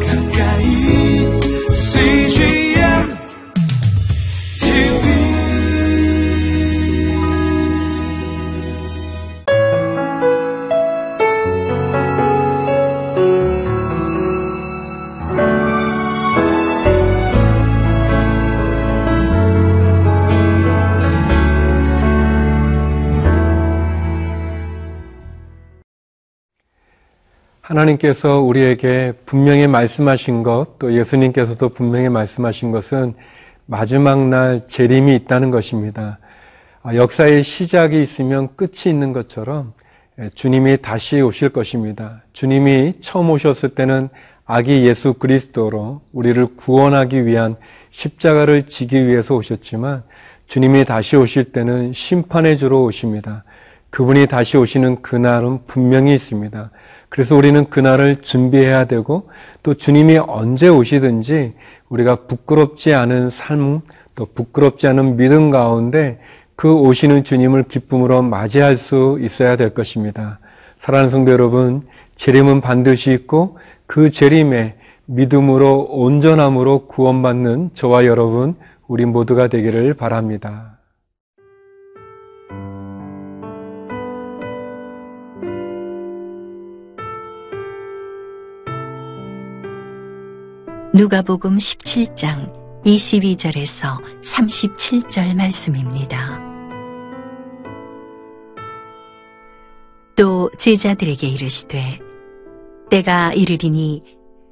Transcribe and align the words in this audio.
가까 0.00 0.21
하나님께서 27.62 28.40
우리에게 28.40 29.12
분명히 29.24 29.68
말씀하신 29.68 30.42
것, 30.42 30.78
또 30.80 30.92
예수님께서도 30.94 31.68
분명히 31.68 32.08
말씀하신 32.08 32.72
것은 32.72 33.14
마지막 33.66 34.28
날 34.28 34.62
재림이 34.68 35.14
있다는 35.14 35.52
것입니다. 35.52 36.18
아, 36.82 36.96
역사의 36.96 37.44
시작이 37.44 38.02
있으면 38.02 38.48
끝이 38.56 38.88
있는 38.92 39.12
것처럼 39.12 39.72
예, 40.18 40.28
주님이 40.30 40.78
다시 40.82 41.20
오실 41.20 41.50
것입니다. 41.50 42.24
주님이 42.32 42.94
처음 43.00 43.30
오셨을 43.30 43.70
때는 43.70 44.08
아기 44.44 44.84
예수 44.84 45.14
그리스도로 45.14 46.02
우리를 46.12 46.44
구원하기 46.56 47.24
위한 47.26 47.54
십자가를 47.92 48.64
지기 48.64 49.06
위해서 49.06 49.36
오셨지만 49.36 50.02
주님이 50.48 50.84
다시 50.84 51.16
오실 51.16 51.52
때는 51.52 51.92
심판의 51.92 52.58
주로 52.58 52.82
오십니다. 52.82 53.44
그분이 53.90 54.26
다시 54.26 54.56
오시는 54.56 55.00
그날은 55.02 55.60
분명히 55.66 56.12
있습니다. 56.12 56.70
그래서 57.12 57.36
우리는 57.36 57.68
그날을 57.68 58.22
준비해야 58.22 58.86
되고 58.86 59.28
또 59.62 59.74
주님이 59.74 60.16
언제 60.16 60.68
오시든지 60.68 61.52
우리가 61.90 62.24
부끄럽지 62.26 62.94
않은 62.94 63.28
삶, 63.28 63.82
또 64.14 64.24
부끄럽지 64.34 64.86
않은 64.86 65.18
믿음 65.18 65.50
가운데 65.50 66.20
그 66.56 66.72
오시는 66.72 67.24
주님을 67.24 67.64
기쁨으로 67.64 68.22
맞이할 68.22 68.78
수 68.78 69.18
있어야 69.20 69.56
될 69.56 69.74
것입니다. 69.74 70.38
사랑하는 70.78 71.10
성도 71.10 71.32
여러분, 71.32 71.82
재림은 72.16 72.62
반드시 72.62 73.12
있고 73.12 73.58
그 73.86 74.08
재림에 74.08 74.76
믿음으로 75.04 75.88
온전함으로 75.90 76.86
구원받는 76.86 77.72
저와 77.74 78.06
여러분, 78.06 78.54
우리 78.88 79.04
모두가 79.04 79.48
되기를 79.48 79.92
바랍니다. 79.92 80.71
누가복음 90.94 91.56
17장 91.56 92.52
22절에서 92.84 93.98
37절 94.20 95.34
말씀입니다. 95.34 96.38
또 100.14 100.50
제자들에게 100.58 101.26
이르시되 101.26 101.98
때가 102.90 103.32
이르리니 103.32 104.02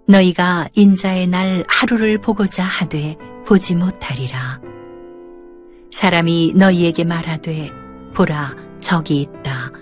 너희가 0.09 0.71
인자의 0.73 1.27
날 1.27 1.63
하루를 1.69 2.17
보고자 2.17 2.65
하되 2.65 3.19
보지 3.47 3.75
못하리라. 3.75 4.63
사람이 5.91 6.55
너희에게 6.57 7.05
말하되 7.05 7.71
보라 8.15 8.57
저기 8.81 9.21
있다. 9.21 9.73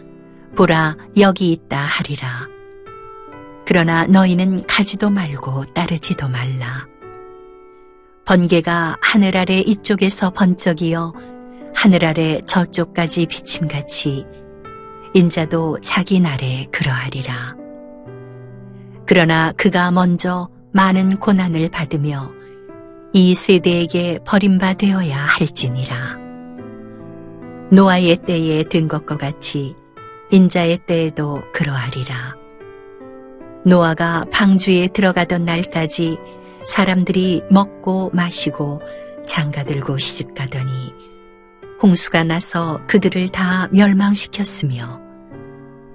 보라 0.56 0.97
여기 1.19 1.53
있다 1.53 1.79
하리라. 1.79 2.58
그러나 3.69 4.06
너희는 4.06 4.66
가지도 4.66 5.11
말고 5.11 5.66
따르지도 5.74 6.27
말라. 6.27 6.86
번개가 8.24 8.97
하늘 9.02 9.36
아래 9.36 9.58
이쪽에서 9.58 10.30
번쩍이어 10.30 11.12
하늘 11.74 12.07
아래 12.07 12.40
저쪽까지 12.46 13.27
비침같이 13.27 14.24
인자도 15.12 15.80
자기 15.83 16.18
날에 16.18 16.64
그러하리라. 16.73 17.57
그러나 19.05 19.52
그가 19.52 19.90
먼저 19.90 20.48
많은 20.73 21.18
고난을 21.18 21.68
받으며 21.68 22.33
이 23.12 23.34
세대에게 23.34 24.20
버림받되어야 24.24 25.14
할지니라. 25.14 26.17
노아의 27.70 28.17
때에 28.24 28.62
된 28.62 28.89
것과 28.89 29.18
같이 29.18 29.74
인자의 30.30 30.78
때에도 30.86 31.42
그러하리라. 31.52 32.38
노아가 33.68 34.24
방주에 34.33 34.89
들어가던 34.89 35.45
날까지 35.45 36.17
사람들이 36.64 37.42
먹고 37.51 38.11
마시고 38.14 38.80
장가들고 39.27 39.98
시집가더니 39.98 40.95
홍수가 41.83 42.24
나서 42.24 42.80
그들을 42.86 43.28
다 43.28 43.68
멸망시켰으며 43.70 45.02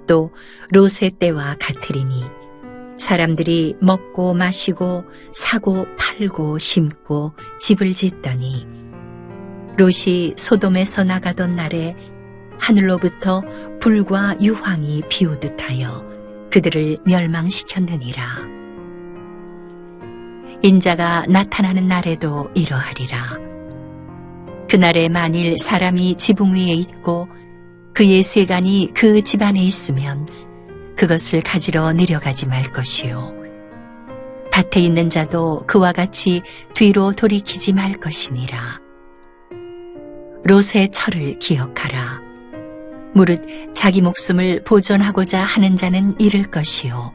또 0.06 0.32
롯의 0.70 1.16
때와 1.18 1.56
같으리니 1.58 2.22
사람들이 2.96 3.74
먹고 3.80 4.34
마시고 4.34 5.04
사고 5.32 5.84
팔고 5.98 6.58
심고 6.58 7.32
집을 7.58 7.92
짓더니 7.92 8.68
롯이 9.76 10.34
소돔에서 10.36 11.02
나가던 11.02 11.56
날에 11.56 11.96
하늘로부터 12.60 13.42
불과 13.80 14.36
유황이 14.40 15.02
비오듯 15.08 15.60
하여 15.60 16.23
그들을 16.54 16.98
멸망시켰느니라. 17.04 18.22
인자가 20.62 21.26
나타나는 21.26 21.88
날에도 21.88 22.48
이러하리라. 22.54 23.18
그날에 24.70 25.08
만일 25.08 25.58
사람이 25.58 26.14
지붕 26.14 26.54
위에 26.54 26.72
있고 26.74 27.26
그의 27.92 28.22
세간이 28.22 28.92
그 28.94 29.20
집안에 29.22 29.60
있으면 29.60 30.28
그것을 30.96 31.40
가지러 31.40 31.92
내려가지 31.92 32.46
말 32.46 32.62
것이요. 32.62 33.34
밭에 34.52 34.78
있는 34.78 35.10
자도 35.10 35.64
그와 35.66 35.90
같이 35.90 36.40
뒤로 36.72 37.12
돌이키지 37.14 37.72
말 37.72 37.94
것이니라. 37.94 38.80
롯의 40.44 40.92
철을 40.92 41.40
기억하라. 41.40 42.33
무릇 43.14 43.74
자기 43.74 44.02
목숨을 44.02 44.64
보존하고자 44.64 45.40
하는 45.40 45.76
자는 45.76 46.14
잃을 46.20 46.42
것이요. 46.44 47.12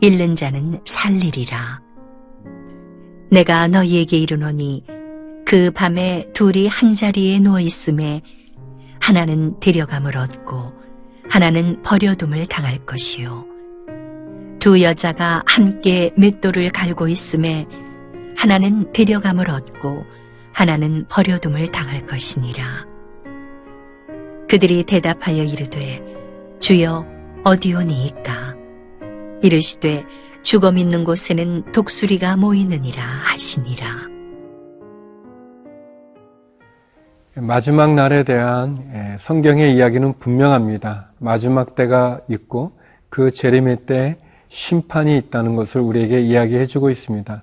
잃는 0.00 0.34
자는 0.34 0.80
살리리라. 0.84 1.80
내가 3.30 3.68
너희에게 3.68 4.18
이르노니 4.18 4.84
그 5.46 5.70
밤에 5.70 6.28
둘이 6.34 6.66
한 6.66 6.94
자리에 6.94 7.38
누워 7.38 7.60
있음에 7.60 8.20
하나는 9.00 9.58
데려감을 9.60 10.16
얻고 10.16 10.72
하나는 11.28 11.80
버려둠을 11.82 12.46
당할 12.46 12.78
것이요. 12.78 13.46
두 14.58 14.82
여자가 14.82 15.42
함께 15.46 16.12
맷돌을 16.16 16.70
갈고 16.70 17.08
있음에 17.08 17.66
하나는 18.36 18.92
데려감을 18.92 19.50
얻고 19.50 20.04
하나는 20.52 21.06
버려둠을 21.08 21.68
당할 21.68 22.06
것이니라. 22.06 22.91
그들이 24.52 24.84
대답하여 24.84 25.44
이르되 25.44 26.04
주여 26.60 27.06
어디오니이까 27.42 28.54
이르시되 29.40 30.04
죽어 30.42 30.72
믿는 30.72 31.04
곳에는 31.04 31.72
독수리가 31.72 32.36
모이느니라 32.36 33.02
하시니라. 33.02 33.86
마지막 37.36 37.94
날에 37.94 38.24
대한 38.24 38.76
예, 38.92 39.16
성경의 39.18 39.74
이야기는 39.74 40.18
분명합니다. 40.18 41.12
마지막 41.18 41.74
때가 41.74 42.20
있고 42.28 42.72
그 43.08 43.30
재림의 43.30 43.86
때 43.86 44.18
심판이 44.50 45.16
있다는 45.16 45.56
것을 45.56 45.80
우리에게 45.80 46.20
이야기해 46.20 46.66
주고 46.66 46.90
있습니다. 46.90 47.42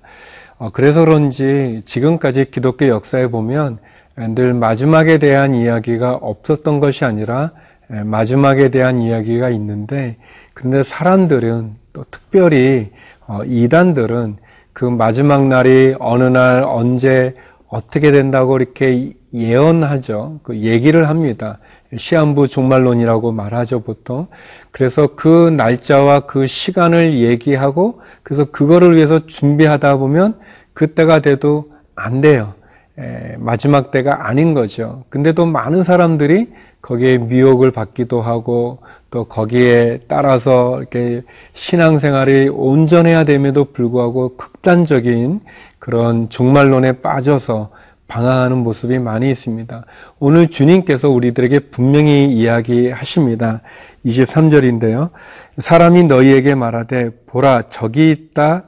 어, 0.58 0.70
그래서 0.70 1.04
그런지 1.04 1.82
지금까지 1.86 2.52
기독교 2.52 2.86
역사에 2.86 3.26
보면 3.26 3.80
늘 4.16 4.54
마지막에 4.54 5.18
대한 5.18 5.54
이야기가 5.54 6.14
없었던 6.16 6.80
것이 6.80 7.04
아니라 7.04 7.52
예, 7.92 8.02
마지막에 8.02 8.70
대한 8.70 8.98
이야기가 8.98 9.50
있는데 9.50 10.16
그런데 10.54 10.82
사람들은 10.82 11.74
또 11.92 12.04
특별히 12.10 12.90
어, 13.26 13.40
이단들은 13.44 14.36
그 14.72 14.84
마지막 14.84 15.46
날이 15.46 15.94
어느 15.98 16.24
날 16.24 16.64
언제 16.64 17.34
어떻게 17.68 18.10
된다고 18.10 18.56
이렇게 18.56 19.12
예언하죠. 19.32 20.40
그 20.42 20.56
얘기를 20.56 21.08
합니다. 21.08 21.58
시한부 21.96 22.48
종말론이라고 22.48 23.32
말하죠, 23.32 23.80
보통. 23.80 24.28
그래서 24.70 25.08
그 25.16 25.50
날짜와 25.50 26.20
그 26.20 26.46
시간을 26.46 27.14
얘기하고, 27.14 28.00
그래서 28.22 28.44
그거를 28.44 28.96
위해서 28.96 29.26
준비하다 29.26 29.96
보면 29.96 30.38
그때가 30.72 31.20
돼도 31.20 31.72
안 31.96 32.20
돼요. 32.20 32.54
에, 32.98 33.36
마지막 33.38 33.90
때가 33.90 34.28
아닌 34.28 34.54
거죠. 34.54 35.04
근데도 35.08 35.46
많은 35.46 35.82
사람들이 35.82 36.48
거기에 36.82 37.18
미혹을 37.18 37.70
받기도 37.70 38.22
하고, 38.22 38.78
또 39.10 39.24
거기에 39.24 40.00
따라서 40.08 40.78
이렇게 40.78 41.22
신앙생활이 41.54 42.48
온전해야 42.48 43.24
됨에도 43.24 43.72
불구하고 43.72 44.36
극단적인 44.36 45.40
그런 45.78 46.28
종말론에 46.28 47.00
빠져서 47.00 47.70
방황하는 48.06 48.58
모습이 48.58 48.98
많이 48.98 49.30
있습니다. 49.30 49.84
오늘 50.18 50.48
주님께서 50.48 51.08
우리들에게 51.08 51.60
분명히 51.70 52.26
이야기하십니다. 52.32 53.62
23절인데요. 54.04 55.10
사람이 55.58 56.04
너희에게 56.04 56.56
말하되 56.56 57.10
보라 57.26 57.62
저기 57.70 58.10
있다 58.10 58.64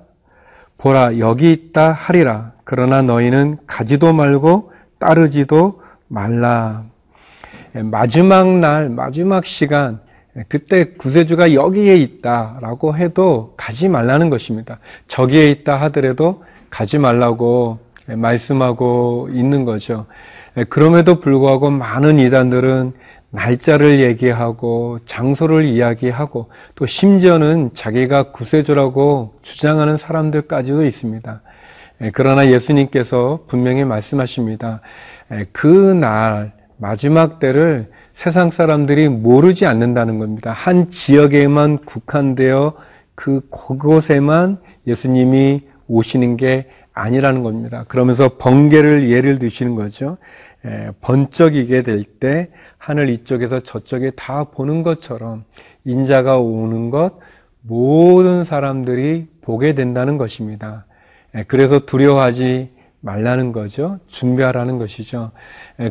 보라 0.83 1.19
여기 1.21 1.53
있다 1.53 1.93
하리라. 1.93 2.55
그러나 2.65 3.03
너희는 3.03 3.59
가지도 3.69 4.13
말고 4.13 4.73
따르지도 4.99 5.81
말라. 6.09 6.85
마지막 7.73 8.59
날 8.59 8.91
마지막 8.91 9.45
시간 9.45 10.01
그때 10.49 10.95
구세주가 10.95 11.55
여기에 11.55 11.99
있다라고 11.99 12.97
해도 12.97 13.55
가지 13.57 13.89
말라는 13.89 14.29
것입니다. 14.29 14.81
저기에 15.07 15.53
있다 15.53 15.81
하더라도 15.83 16.43
가지 16.69 16.99
말라고 16.99 17.79
말씀하고 18.09 19.29
있는 19.31 19.65
거죠. 19.65 20.07
그럼에도 20.69 21.21
불구하고 21.21 21.71
많은 21.71 22.19
이단들은 22.19 22.93
날짜를 23.33 24.01
얘기하고 24.01 24.99
장소를 25.07 25.65
이야기하고 25.65 26.49
또 26.75 26.87
심지어는 26.87 27.71
자기가 27.73 28.31
구세주라고 28.33 29.35
주장하는 29.43 29.97
사람들까지도 29.97 30.85
있습니다. 30.85 31.43
그러나 32.13 32.49
예수님께서 32.49 33.45
분명히 33.49 33.85
말씀하십니다. 33.85 34.81
그 35.53 35.67
날 35.95 36.53
마지막 36.77 37.39
때를 37.39 37.91
세상 38.13 38.51
사람들이 38.51 39.09
모르지 39.09 39.65
않는다는 39.67 40.19
겁니다. 40.19 40.53
한 40.53 40.91
지역에만 40.91 41.79
국한되어 41.87 42.75
그 43.15 43.41
그곳에만 43.51 44.59
예수님이 44.87 45.63
오시는 45.89 46.37
게 46.37 46.67
아니라는 46.93 47.43
겁니다. 47.43 47.85
그러면서 47.89 48.37
번개를 48.37 49.09
예를 49.09 49.39
드시는 49.39 49.75
거죠. 49.75 50.19
번쩍이게 51.01 51.83
될 51.83 52.03
때 52.21 52.49
하늘 52.83 53.11
이쪽에서 53.11 53.61
저쪽에 53.61 54.11
다 54.17 54.43
보는 54.43 54.83
것처럼 54.83 55.45
인자가 55.85 56.39
오는 56.39 56.91
것 56.91 57.13
모든 57.61 58.43
사람들이 58.43 59.29
보게 59.41 59.77
된다는 59.77 60.19
것입니다. 60.19 60.85
그래서 61.47 61.79
두려워하지 61.79 62.71
말라는 62.99 63.53
거죠. 63.53 64.01
준비하라는 64.09 64.79
것이죠. 64.79 65.31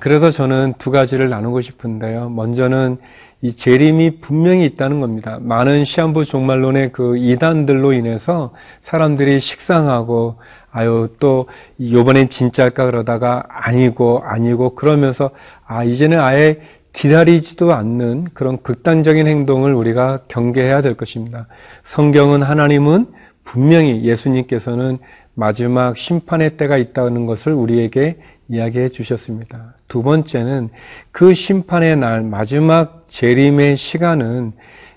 그래서 0.02 0.32
저는 0.32 0.74
두 0.80 0.92
가지를 0.92 1.30
나누고 1.30 1.62
싶은데요. 1.62 2.30
먼저는 2.30 2.98
이 3.42 3.54
재림이 3.54 4.20
분명히 4.20 4.66
있다는 4.66 5.00
겁니다. 5.00 5.40
많은 5.42 5.86
시한부 5.86 6.26
종말론의 6.26 6.92
그 6.92 7.18
이단들로 7.18 7.94
인해서 7.94 8.54
사람들이 8.84 9.40
식상하고 9.40 10.36
아유 10.72 11.10
또 11.20 11.48
요번엔 11.82 12.30
진짜일까 12.30 12.86
그러다가 12.86 13.44
아니고 13.50 14.22
아니고 14.24 14.76
그러면서 14.76 15.32
아 15.66 15.84
이제는 15.84 16.20
아예 16.20 16.62
기다리지도 16.94 17.74
않는 17.74 18.28
그런 18.34 18.62
극단적인 18.62 19.28
행동을 19.28 19.74
우리가 19.74 20.22
경계해야 20.28 20.82
될 20.82 20.96
것입니다. 20.96 21.48
성경은 21.84 22.44
하나님은 22.44 23.08
분명히 23.44 24.04
예수님께서는 24.04 25.00
마지막 25.34 25.98
심판의 25.98 26.58
때가 26.58 26.78
있다는 26.78 27.26
것을 27.26 27.54
우리에게 27.54 28.18
이야기해 28.50 28.90
주셨습니다. 28.90 29.76
두 29.88 30.04
번째는 30.04 30.70
그 31.12 31.34
심판의 31.34 31.96
날, 31.98 32.22
마지막 32.24 33.06
재림의 33.10 33.78
시간은 33.78 34.52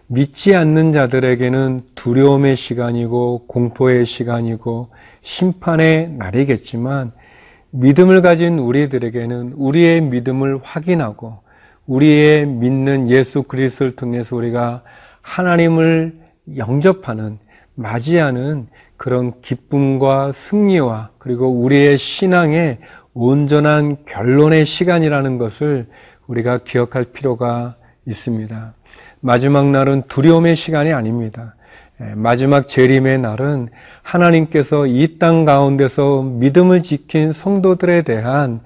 믿지 0.07 0.55
않는 0.55 0.93
자들에게는 0.93 1.81
두려움의 1.95 2.57
시간이고 2.57 3.47
공포의 3.47 4.05
시간이고 4.05 4.89
심판의 5.23 6.11
날이겠지만 6.11 7.13
믿음을 7.71 8.23
가진 8.23 8.59
우리들에게는 8.59 9.55
우리의 9.57 10.03
믿음을 10.03 10.61
확인하고 10.63 11.44
우리의 11.87 12.47
믿는 12.47 13.09
예수 13.09 13.43
그리스도를 13.43 13.97
통해서 13.97 14.37
우리가 14.37 14.83
하나님을 15.23 16.19
영접하는 16.57 17.39
맞이하는 17.75 18.69
그런 18.97 19.41
기쁨과 19.41 20.33
승리와 20.33 21.11
그리고 21.19 21.49
우리의 21.51 21.99
신앙의 21.99 22.79
온전한 23.13 23.99
결론의 24.07 24.65
시간이라는 24.65 25.39
것을 25.39 25.89
우리가 26.27 26.59
기억할 26.59 27.05
필요가 27.05 27.77
있습니다. 28.07 28.75
마지막 29.21 29.71
날은 29.71 30.03
두려움의 30.09 30.57
시간이 30.57 30.93
아닙니다. 30.93 31.55
예, 32.01 32.15
마지막 32.15 32.69
재림의 32.69 33.19
날은 33.21 33.69
하나님께서 34.03 34.87
이 34.87 35.19
땅 35.19 35.45
가운데서 35.45 36.23
믿음을 36.23 36.83
지킨 36.83 37.33
성도들에 37.33 38.03
대한 38.03 38.61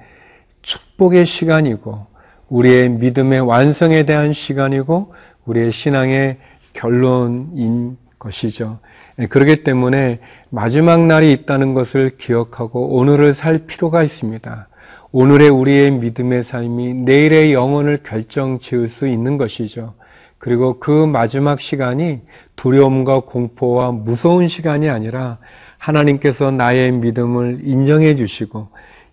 축복의 0.62 1.26
시간이고 1.26 2.06
우리의 2.48 2.88
믿음의 2.90 3.40
완성에 3.40 4.04
대한 4.04 4.32
시간이고 4.32 5.12
우리의 5.44 5.72
신앙의 5.72 6.38
결론인 6.72 7.96
것이죠. 8.18 8.78
예, 9.18 9.26
그렇기 9.26 9.64
때문에 9.64 10.20
마지막 10.50 11.06
날이 11.06 11.32
있다는 11.32 11.74
것을 11.74 12.16
기억하고 12.16 12.96
오늘을 12.96 13.34
살 13.34 13.66
필요가 13.66 14.02
있습니다. 14.02 14.68
오늘의 15.10 15.48
우리의 15.48 15.90
믿음의 15.92 16.42
삶이 16.42 16.94
내일의 16.94 17.52
영혼을 17.52 18.00
결정 18.02 18.58
지을 18.58 18.88
수 18.88 19.06
있는 19.06 19.38
것이죠. 19.38 19.94
그리고 20.38 20.78
그 20.78 21.06
마지막 21.06 21.60
시간이 21.60 22.20
두려움과 22.56 23.20
공포와 23.20 23.92
무서운 23.92 24.46
시간이 24.48 24.88
아니라 24.88 25.38
하나님께서 25.78 26.50
나의 26.50 26.92
믿음을 26.92 27.60
인정해 27.62 28.14
주시고 28.14 28.68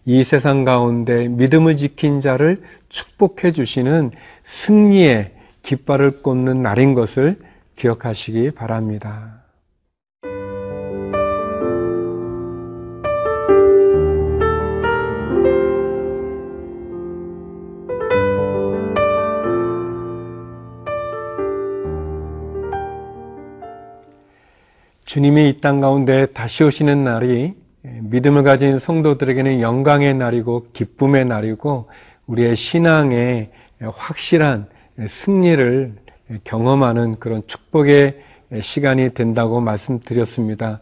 이 0.05 0.23
세상 0.23 0.63
가운데 0.63 1.27
믿음을 1.27 1.77
지킨 1.77 2.21
자를 2.21 2.61
축복해 2.89 3.51
주시는 3.51 4.11
승리의 4.43 5.33
깃발을 5.63 6.21
꽂는 6.21 6.61
날인 6.61 6.93
것을 6.93 7.39
기억하시기 7.75 8.51
바랍니다. 8.51 9.41
주님이 25.05 25.49
이 25.49 25.61
땅 25.61 25.79
가운데 25.79 26.25
다시 26.27 26.63
오시는 26.63 27.03
날이 27.03 27.55
믿음을 28.09 28.43
가진 28.43 28.79
성도들에게는 28.79 29.61
영광의 29.61 30.13
날이고 30.15 30.67
기쁨의 30.73 31.25
날이고 31.25 31.87
우리의 32.27 32.55
신앙의 32.55 33.51
확실한 33.81 34.67
승리를 35.07 35.93
경험하는 36.43 37.19
그런 37.19 37.43
축복의 37.45 38.19
시간이 38.61 39.13
된다고 39.13 39.59
말씀드렸습니다. 39.59 40.79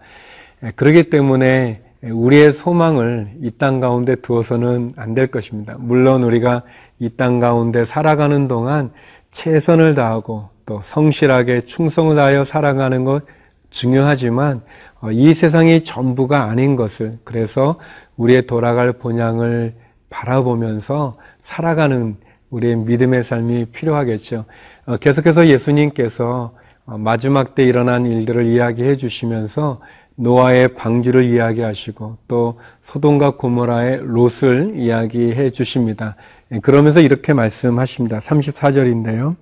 그렇기 0.75 1.09
때문에 1.09 1.81
우리의 2.03 2.51
소망을 2.51 3.31
이 3.41 3.51
땅 3.51 3.79
가운데 3.79 4.15
두어서는 4.15 4.93
안 4.97 5.15
될 5.15 5.27
것입니다. 5.27 5.75
물론 5.79 6.23
우리가 6.23 6.63
이 6.99 7.09
땅 7.09 7.39
가운데 7.39 7.85
살아가는 7.85 8.47
동안 8.47 8.91
최선을 9.31 9.95
다하고 9.95 10.49
또 10.65 10.79
성실하게 10.81 11.61
충성을 11.61 12.15
다하여 12.15 12.43
살아가는 12.43 13.03
것 13.03 13.23
중요하지만 13.69 14.57
어, 14.57 14.92
이 15.11 15.33
세상이 15.33 15.83
전부가 15.83 16.43
아닌 16.43 16.75
것을 16.75 17.17
그래서 17.23 17.77
우리의 18.17 18.47
돌아갈 18.47 18.93
본향을 18.93 19.75
바라보면서 20.09 21.15
살아가는 21.41 22.15
우리의 22.51 22.77
믿음의 22.77 23.23
삶이 23.23 23.65
필요하겠죠. 23.65 24.45
어, 24.85 24.97
계속해서 24.97 25.47
예수님께서 25.47 26.53
어, 26.85 26.97
마지막 26.97 27.55
때 27.55 27.63
일어난 27.63 28.05
일들을 28.05 28.45
이야기해 28.45 28.95
주시면서 28.95 29.79
노아의 30.15 30.75
방주를 30.75 31.23
이야기하시고 31.23 32.17
또 32.27 32.59
소돔과 32.83 33.31
고모라의 33.37 34.01
롯을 34.03 34.73
이야기해 34.75 35.49
주십니다. 35.49 36.15
예, 36.51 36.59
그러면서 36.59 36.99
이렇게 37.01 37.33
말씀하십니다. 37.33 38.19
34절인데요. 38.19 39.35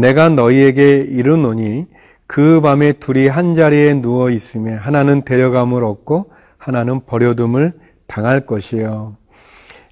내가 0.00 0.30
너희에게 0.30 0.98
이르노니 0.98 1.86
그 2.26 2.60
밤에 2.60 2.92
둘이 2.92 3.28
한 3.28 3.54
자리에 3.54 3.94
누워 3.94 4.30
있으며 4.30 4.76
하나는 4.76 5.22
데려감을 5.24 5.84
얻고 5.84 6.30
하나는 6.56 7.00
버려둠을 7.04 7.72
당할 8.06 8.46
것이요. 8.46 9.16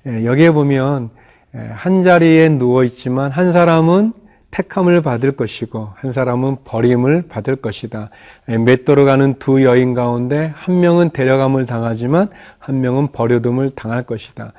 예, 0.06 0.24
여기에 0.24 0.50
보면 0.52 1.10
예, 1.54 1.58
한 1.74 2.02
자리에 2.02 2.48
누워 2.48 2.84
있지만 2.84 3.30
한 3.30 3.52
사람은 3.52 4.14
택함을 4.50 5.00
받을 5.00 5.32
것이고 5.32 5.90
한 5.96 6.12
사람은 6.12 6.58
버림을 6.64 7.22
받을 7.28 7.56
것이다. 7.56 8.10
예, 8.48 8.58
맷돌어 8.58 9.04
가는 9.04 9.34
두 9.38 9.62
여인 9.64 9.94
가운데 9.94 10.52
한 10.54 10.80
명은 10.80 11.10
데려감을 11.10 11.66
당하지만 11.66 12.28
한 12.58 12.80
명은 12.80 13.12
버려둠을 13.12 13.70
당할 13.70 14.02
것이다. 14.04 14.52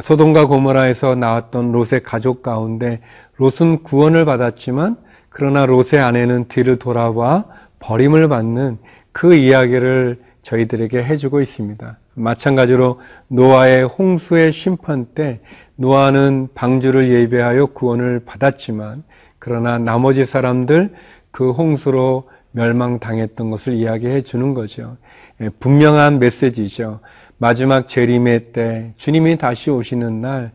소돔과 0.00 0.46
고모라에서 0.46 1.14
나왔던 1.14 1.72
롯의 1.72 2.02
가족 2.04 2.42
가운데 2.42 3.00
롯은 3.36 3.82
구원을 3.82 4.24
받았지만 4.24 4.96
그러나 5.38 5.66
롯의 5.66 6.00
아내는 6.02 6.46
뒤를 6.48 6.80
돌아와 6.80 7.44
버림을 7.78 8.26
받는 8.26 8.78
그 9.12 9.34
이야기를 9.34 10.18
저희들에게 10.42 11.00
해주고 11.04 11.40
있습니다. 11.40 11.96
마찬가지로 12.14 13.00
노아의 13.28 13.84
홍수의 13.84 14.50
심판 14.50 15.06
때 15.14 15.38
노아는 15.76 16.48
방주를 16.56 17.08
예배하여 17.10 17.66
구원을 17.66 18.22
받았지만 18.26 19.04
그러나 19.38 19.78
나머지 19.78 20.24
사람들 20.24 20.92
그 21.30 21.52
홍수로 21.52 22.28
멸망당했던 22.50 23.48
것을 23.48 23.74
이야기해 23.74 24.22
주는 24.22 24.54
거죠. 24.54 24.96
예, 25.40 25.50
분명한 25.60 26.18
메시지죠. 26.18 26.98
마지막 27.36 27.88
재림의 27.88 28.52
때 28.52 28.92
주님이 28.96 29.38
다시 29.38 29.70
오시는 29.70 30.20
날 30.20 30.50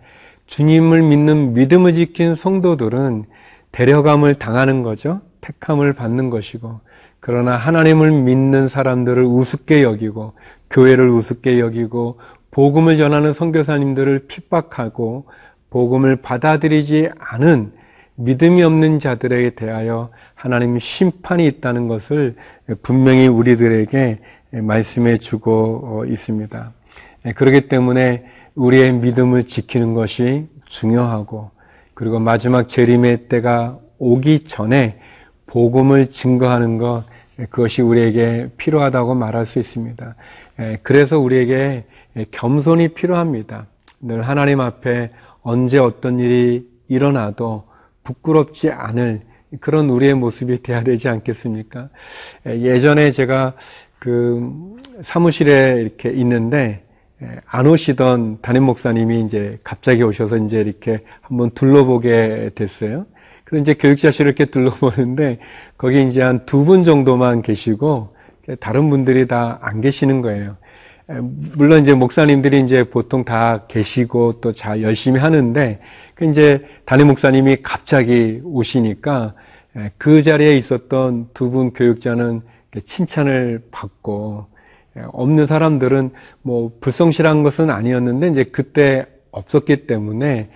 주님을 0.47 1.03
믿는 1.03 1.53
믿음을 1.53 1.93
지킨 1.93 2.35
성도들은 2.35 3.27
데려감을 3.73 4.35
당하는 4.35 4.83
거죠. 4.83 5.21
택함을 5.41 5.93
받는 5.93 6.29
것이고 6.29 6.79
그러나 7.19 7.57
하나님을 7.57 8.11
믿는 8.23 8.69
사람들을 8.69 9.23
우습게 9.23 9.83
여기고 9.83 10.33
교회를 10.69 11.09
우습게 11.09 11.59
여기고 11.59 12.19
복음을 12.51 12.97
전하는 12.97 13.33
선교사님들을 13.33 14.27
핍박하고 14.27 15.25
복음을 15.69 16.17
받아들이지 16.17 17.09
않은 17.17 17.73
믿음이 18.15 18.61
없는 18.61 18.99
자들에 18.99 19.51
대하여 19.51 20.11
하나님 20.35 20.77
심판이 20.77 21.47
있다는 21.47 21.87
것을 21.87 22.35
분명히 22.83 23.27
우리들에게 23.27 24.19
말씀해 24.51 25.17
주고 25.17 26.05
있습니다. 26.07 26.71
그렇기 27.35 27.69
때문에 27.69 28.25
우리의 28.53 28.93
믿음을 28.93 29.45
지키는 29.45 29.95
것이 29.95 30.47
중요하고 30.65 31.52
그리고 32.03 32.19
마지막 32.19 32.67
재림의 32.67 33.29
때가 33.29 33.79
오기 33.97 34.43
전에 34.43 34.99
복음을 35.45 36.11
증거하는 36.11 36.77
것 36.77 37.05
그것이 37.49 37.81
우리에게 37.81 38.49
필요하다고 38.57 39.15
말할 39.15 39.45
수 39.45 39.57
있습니다. 39.57 40.13
그래서 40.81 41.17
우리에게 41.17 41.85
겸손이 42.31 42.89
필요합니다. 42.89 43.67
늘 44.01 44.27
하나님 44.27 44.59
앞에 44.59 45.11
언제 45.43 45.79
어떤 45.79 46.19
일이 46.19 46.67
일어나도 46.89 47.63
부끄럽지 48.03 48.69
않을 48.69 49.21
그런 49.61 49.89
우리의 49.89 50.15
모습이 50.15 50.61
돼야 50.61 50.83
되지 50.83 51.07
않겠습니까? 51.07 51.87
예전에 52.45 53.11
제가 53.11 53.53
그 53.99 54.75
사무실에 55.01 55.79
이렇게 55.79 56.09
있는데 56.09 56.82
안 57.45 57.67
오시던 57.67 58.39
담임 58.41 58.63
목사님이 58.63 59.21
이제 59.21 59.59
갑자기 59.63 60.03
오셔서 60.03 60.37
이제 60.37 60.59
이렇게 60.61 61.01
한번 61.21 61.51
둘러보게 61.51 62.51
됐어요. 62.55 63.05
그래서 63.45 63.61
이제 63.61 63.73
교육자실을 63.75 64.29
이렇게 64.29 64.45
둘러보는데 64.45 65.39
거기 65.77 66.05
이제 66.07 66.21
한 66.21 66.45
두 66.45 66.65
분 66.65 66.83
정도만 66.83 67.41
계시고 67.41 68.15
다른 68.59 68.89
분들이 68.89 69.27
다 69.27 69.59
안 69.61 69.81
계시는 69.81 70.21
거예요. 70.21 70.57
물론 71.57 71.81
이제 71.81 71.93
목사님들이 71.93 72.61
이제 72.61 72.83
보통 72.85 73.23
다 73.23 73.65
계시고 73.67 74.39
또 74.41 74.51
잘 74.51 74.81
열심히 74.81 75.19
하는데 75.19 75.79
그 76.15 76.25
이제 76.25 76.65
담임 76.85 77.07
목사님이 77.07 77.57
갑자기 77.61 78.41
오시니까 78.43 79.33
그 79.97 80.21
자리에 80.21 80.57
있었던 80.57 81.29
두 81.33 81.49
분 81.51 81.73
교육자는 81.73 82.41
칭찬을 82.85 83.63
받고 83.71 84.47
없는 85.11 85.47
사람들은 85.47 86.11
뭐 86.41 86.71
불성실한 86.79 87.43
것은 87.43 87.69
아니었는데 87.69 88.27
이제 88.29 88.43
그때 88.43 89.05
없었기 89.31 89.87
때문에 89.87 90.49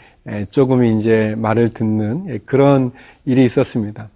조금 0.50 0.84
이제 0.84 1.36
말을 1.38 1.70
듣는 1.70 2.40
그런 2.46 2.92
일이 3.26 3.46
있었습니다. 3.46 4.10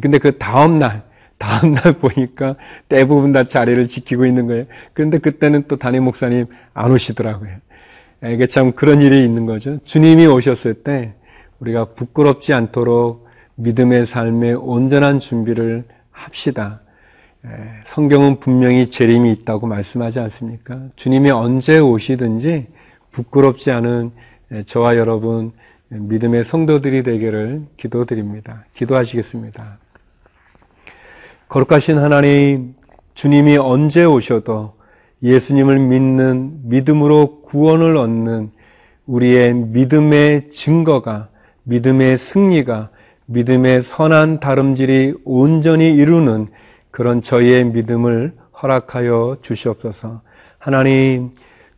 근데 0.00 0.18
그 0.18 0.38
다음 0.38 0.78
날, 0.78 1.02
다음 1.38 1.72
날 1.72 1.94
보니까 1.94 2.56
대부분 2.88 3.32
다 3.32 3.44
자리를 3.48 3.88
지키고 3.88 4.26
있는 4.26 4.46
거예요. 4.46 4.64
그런데 4.92 5.18
그때는 5.18 5.64
또 5.68 5.76
담임 5.76 6.04
목사님 6.04 6.46
안 6.74 6.92
오시더라고요. 6.92 7.50
이게 8.24 8.46
참 8.46 8.72
그런 8.72 9.00
일이 9.00 9.24
있는 9.24 9.46
거죠. 9.46 9.78
주님이 9.84 10.26
오셨을 10.26 10.74
때 10.74 11.14
우리가 11.58 11.86
부끄럽지 11.86 12.52
않도록 12.52 13.26
믿음의 13.56 14.06
삶에 14.06 14.52
온전한 14.52 15.18
준비를 15.18 15.84
합시다. 16.10 16.81
성경은 17.84 18.38
분명히 18.38 18.86
재림이 18.86 19.32
있다고 19.32 19.66
말씀하지 19.66 20.20
않습니까? 20.20 20.80
주님이 20.94 21.30
언제 21.30 21.78
오시든지 21.78 22.68
부끄럽지 23.10 23.70
않은 23.72 24.12
저와 24.66 24.96
여러분 24.96 25.52
믿음의 25.88 26.44
성도들이 26.44 27.02
되기를 27.02 27.62
기도드립니다. 27.76 28.64
기도하시겠습니다. 28.74 29.78
거룩하신 31.48 31.98
하나님, 31.98 32.74
주님이 33.14 33.56
언제 33.58 34.04
오셔도 34.04 34.74
예수님을 35.22 35.78
믿는 35.80 36.60
믿음으로 36.68 37.42
구원을 37.42 37.96
얻는 37.96 38.52
우리의 39.06 39.54
믿음의 39.54 40.48
증거가, 40.50 41.28
믿음의 41.64 42.16
승리가, 42.16 42.90
믿음의 43.26 43.82
선한 43.82 44.40
다름질이 44.40 45.14
온전히 45.24 45.92
이루는 45.94 46.48
그런 46.92 47.22
저희의 47.22 47.64
믿음을 47.64 48.34
허락하여 48.62 49.38
주시옵소서. 49.42 50.20
하나님, 50.58 51.30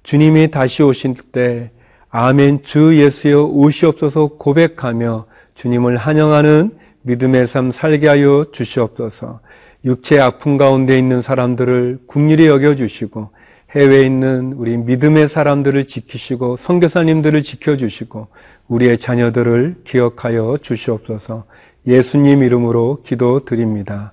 주님이 0.03 0.51
다시 0.51 0.83
오실 0.83 1.15
때 1.33 1.71
아멘 2.11 2.63
주 2.63 2.99
예수여 2.99 3.45
오시옵소서 3.45 4.37
고백하며 4.39 5.25
주님을 5.55 5.97
환영하는 5.97 6.77
믿음의 7.03 7.47
삶 7.47 7.71
살게 7.71 8.09
하여 8.09 8.45
주시옵소서. 8.53 9.41
육체 9.85 10.19
아픔 10.19 10.57
가운데 10.57 10.99
있는 10.99 11.23
사람들을 11.23 12.01
국리히 12.07 12.49
여겨 12.49 12.75
주시고 12.75 13.31
해외에 13.71 14.05
있는 14.05 14.53
우리 14.57 14.77
믿음의 14.79 15.29
사람들을 15.29 15.85
지키시고 15.85 16.57
선교사님들을 16.57 17.43
지켜 17.43 17.77
주시고 17.77 18.29
우리의 18.69 18.99
자녀들을 18.99 19.83
기억하여 19.85 20.59
주시옵소서. 20.61 21.45
예수님 21.87 22.43
이름으로 22.43 23.03
기도드립니다. 23.05 24.13